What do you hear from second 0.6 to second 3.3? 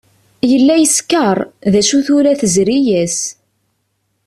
yeskeṛ, d acu tura tezri-as.